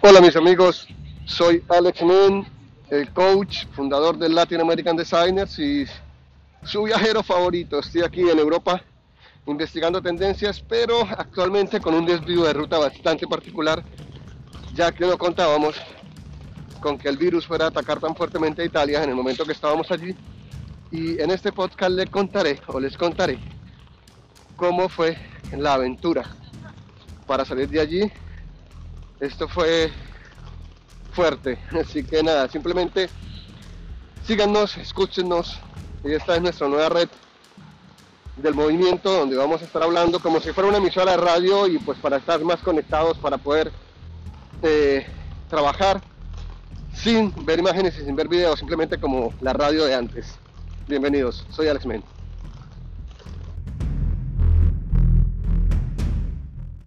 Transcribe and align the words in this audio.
Hola 0.00 0.20
mis 0.20 0.36
amigos, 0.36 0.86
soy 1.24 1.60
Alex 1.68 2.02
Moon, 2.02 2.46
el 2.88 3.12
coach, 3.12 3.66
fundador 3.72 4.16
del 4.16 4.32
Latin 4.32 4.60
American 4.60 4.96
Designers 4.96 5.58
y 5.58 5.86
su 6.62 6.84
viajero 6.84 7.24
favorito. 7.24 7.80
Estoy 7.80 8.02
aquí 8.02 8.20
en 8.20 8.38
Europa 8.38 8.80
investigando 9.46 10.00
tendencias, 10.00 10.60
pero 10.60 11.00
actualmente 11.00 11.80
con 11.80 11.94
un 11.94 12.06
desvío 12.06 12.44
de 12.44 12.52
ruta 12.52 12.78
bastante 12.78 13.26
particular, 13.26 13.82
ya 14.72 14.92
que 14.92 15.04
no 15.04 15.18
contábamos 15.18 15.74
con 16.80 16.96
que 16.96 17.08
el 17.08 17.16
virus 17.16 17.44
fuera 17.44 17.64
a 17.64 17.68
atacar 17.68 17.98
tan 17.98 18.14
fuertemente 18.14 18.62
a 18.62 18.66
Italia 18.66 19.02
en 19.02 19.10
el 19.10 19.16
momento 19.16 19.44
que 19.44 19.52
estábamos 19.52 19.90
allí. 19.90 20.14
Y 20.92 21.20
en 21.20 21.32
este 21.32 21.50
podcast 21.50 21.90
le 21.90 22.06
contaré 22.06 22.60
o 22.68 22.78
les 22.78 22.96
contaré 22.96 23.40
cómo 24.54 24.88
fue 24.88 25.18
la 25.56 25.74
aventura 25.74 26.24
para 27.26 27.44
salir 27.44 27.68
de 27.68 27.80
allí 27.80 28.12
esto 29.20 29.48
fue 29.48 29.90
fuerte. 31.12 31.58
Así 31.80 32.04
que 32.04 32.22
nada, 32.22 32.48
simplemente 32.48 33.08
síganos, 34.26 34.76
escúchenos. 34.76 35.58
Y 36.04 36.12
esta 36.12 36.36
es 36.36 36.42
nuestra 36.42 36.68
nueva 36.68 36.88
red 36.90 37.08
del 38.36 38.54
movimiento 38.54 39.12
donde 39.12 39.36
vamos 39.36 39.60
a 39.62 39.64
estar 39.64 39.82
hablando 39.82 40.20
como 40.20 40.40
si 40.40 40.52
fuera 40.52 40.68
una 40.68 40.78
emisora 40.78 41.12
de 41.12 41.16
radio 41.16 41.66
y 41.66 41.78
pues 41.78 41.98
para 41.98 42.18
estar 42.18 42.40
más 42.44 42.60
conectados, 42.60 43.18
para 43.18 43.36
poder 43.36 43.72
eh, 44.62 45.04
trabajar 45.48 46.00
sin 46.94 47.32
ver 47.44 47.58
imágenes 47.58 47.98
y 47.98 48.04
sin 48.04 48.14
ver 48.14 48.28
videos, 48.28 48.58
simplemente 48.58 48.98
como 48.98 49.32
la 49.40 49.52
radio 49.52 49.84
de 49.84 49.94
antes. 49.94 50.38
Bienvenidos, 50.86 51.44
soy 51.50 51.68
Alex 51.68 51.86
Men. 51.86 52.17